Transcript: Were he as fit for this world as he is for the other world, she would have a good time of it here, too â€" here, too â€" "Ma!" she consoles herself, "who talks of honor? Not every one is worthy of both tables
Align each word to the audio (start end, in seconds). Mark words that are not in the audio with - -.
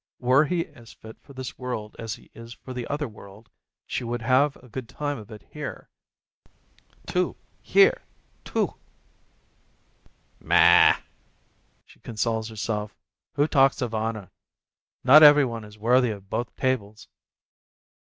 Were 0.19 0.45
he 0.45 0.65
as 0.65 0.93
fit 0.93 1.19
for 1.21 1.33
this 1.33 1.59
world 1.59 1.95
as 1.99 2.15
he 2.15 2.31
is 2.33 2.53
for 2.55 2.73
the 2.73 2.87
other 2.87 3.07
world, 3.07 3.51
she 3.85 4.03
would 4.03 4.23
have 4.23 4.55
a 4.55 4.67
good 4.67 4.89
time 4.89 5.19
of 5.19 5.29
it 5.29 5.43
here, 5.51 5.89
too 7.05 7.33
â€" 7.35 7.37
here, 7.61 8.01
too 8.43 8.73
â€" 10.39 10.39
"Ma!" 10.47 10.95
she 11.85 11.99
consoles 11.99 12.49
herself, 12.49 12.95
"who 13.35 13.47
talks 13.47 13.79
of 13.79 13.93
honor? 13.93 14.31
Not 15.03 15.21
every 15.21 15.45
one 15.45 15.63
is 15.63 15.77
worthy 15.77 16.09
of 16.09 16.31
both 16.31 16.55
tables 16.55 17.07